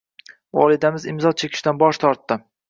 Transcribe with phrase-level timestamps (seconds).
[0.59, 2.41] Volidamiz imzo chekishdan bosh tortdi.